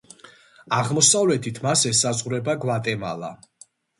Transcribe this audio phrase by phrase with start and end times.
[0.77, 3.33] აღმოსავლეთით მას ასევე ესაზღვრება გვატემალა.